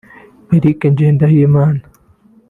Eric 0.55 0.79
Ngendahimana 0.93 1.81